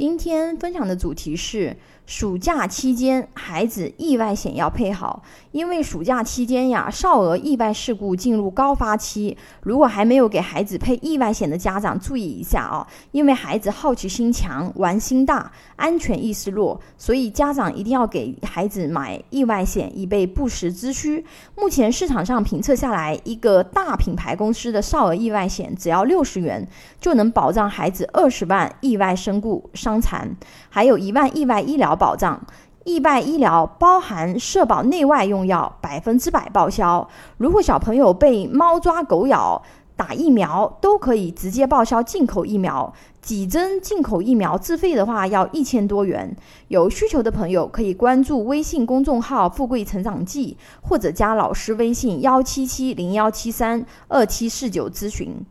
[0.00, 1.76] 今天分享的主题是。
[2.06, 9.36] 暑假期间，孩子意外险要配好，因为暑假期间呀，少儿意外事故进入高发期。
[9.62, 21.24] 如果还没有给孩子配意外险的家长，注意一下啊，因为孩子好奇心强、玩心大、安全意识弱，所以家长一定要给孩子买意外险，以备不时之需。
[21.54, 26.66] 目前市场上评测下来，一个大品牌公司的少儿意外险只要六十元，
[27.00, 30.36] 就能保障孩子二十万意外身故伤伤残，
[30.68, 31.96] 还有一万意外医疗。
[31.96, 32.40] 保障
[32.84, 37.06] 意外医疗包含社保内外用药百分之百报销。
[37.36, 39.60] 如果小朋友被猫抓狗咬，
[39.96, 42.92] 打疫苗都可以直接报销进口疫苗。
[43.20, 46.34] 几针进口疫苗自费的话要一千多元。
[46.68, 55.44] 有需求的朋友可以关注微信公众号“富贵成长记”，或者加老师微信幺七七零幺七三二七四九咨询。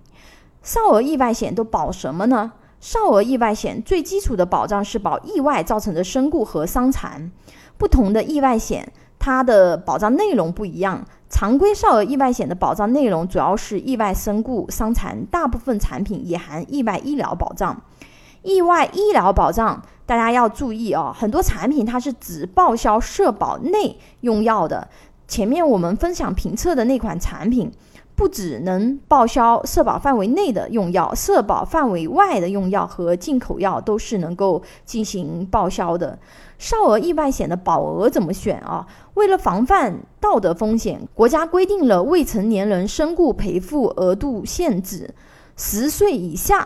[0.63, 2.53] 少儿意外险都保什么呢？
[2.79, 7.31] 少儿意外险最基础的保障是保意外造成的身故和伤残。
[7.77, 11.05] 不同的意外险，它的保障内容不一样。
[11.29, 17.79] 常规少儿意外险的保障内容主要是意外身故、伤残，大部分产品也含意外医疗保障。
[18.41, 24.87] 意外医疗保障大家要注意哦，很多产品它是只报销社保内用药的。
[25.27, 27.71] 前面我们分享评测的那款产品。
[28.19, 36.19] 不只能报销社保范围内的用药，社保范围外的用药和进口药都是能够进行报销的。
[36.57, 38.85] 少儿意外险的保额怎么选啊？
[39.13, 45.15] 为了防范道德风险，国家规定了未成年人身故赔付额度限制，
[45.55, 46.65] 十岁以下。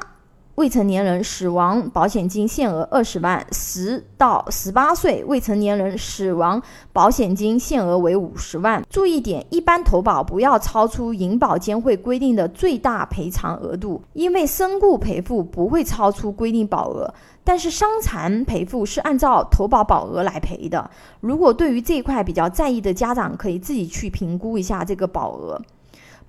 [0.56, 8.86] 未成年人死亡保险金限额二十万，十到十八岁未成年人死亡保险金限额为五十万。
[8.88, 17.12] 注意点：一般投保不要超出银保监会规定的最大赔偿额度，因为身故赔付不会超出规定保额，
[17.44, 20.88] 但是伤残赔付是按照投保保额来赔的。
[21.22, 25.60] 如果对于这一块比较在意的家长，可以自己去评估一下这个保额。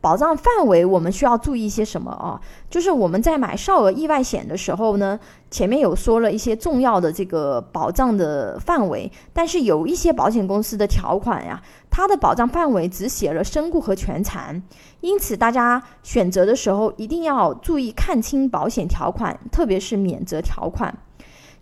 [0.05, 2.39] 保障范围我们需要注意一些什么啊？
[2.69, 5.19] 就是我们在买少儿意外险的时候呢，
[5.51, 14.63] 前面有说了一些重要的这个保障的范围，但是有一些保险公司的条款呀，它的保障范围只写了身故和全残，
[15.01, 20.95] 因此大家选择的时候一定要注意看清保险条款，特别是免责条款。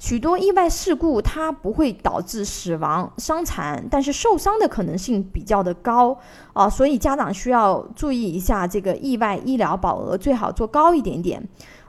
[0.02, 6.18] 许多意外事故它不会导致死亡、伤残，但是受伤的可能性比较的高
[6.52, 11.40] 啊，所以家长需要注意一下这个意外医疗保额，最好做高一点点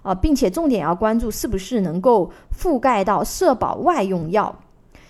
[0.03, 4.55] 啊，并且重点要关注是不是能够覆盖到社保外用药。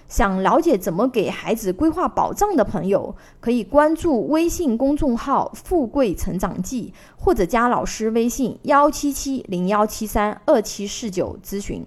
[0.08, 11.86] 想了解怎么给孩子规划保障的朋友，可以关注微信公众号“富贵成长记”，或者加老师微信幺七七零幺七三二七四九咨询。